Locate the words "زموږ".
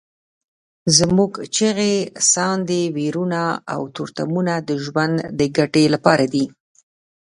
0.97-1.31